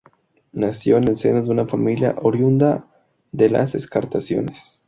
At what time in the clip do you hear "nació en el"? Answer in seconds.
0.53-1.15